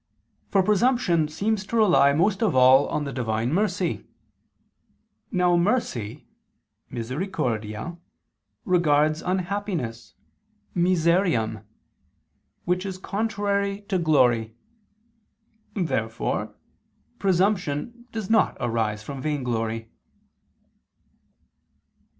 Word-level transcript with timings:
For 0.49 0.63
presumption 0.63 1.27
seems 1.27 1.63
to 1.67 1.75
rely 1.75 2.11
most 2.11 2.41
of 2.41 2.55
all 2.55 2.87
on 2.89 3.03
the 3.03 3.13
Divine 3.13 3.53
mercy. 3.53 4.07
Now 5.31 5.55
mercy 5.57 6.25
(misericordia) 6.89 7.99
regards 8.65 9.21
unhappiness 9.21 10.15
(miseriam) 10.73 11.67
which 12.65 12.83
is 12.83 12.97
contrary 12.97 13.81
to 13.89 13.99
glory. 13.99 14.55
Therefore 15.75 16.55
presumption 17.19 18.07
does 18.11 18.27
not 18.27 18.57
arise 18.59 19.03
from 19.03 19.21
vainglory. 19.21 19.91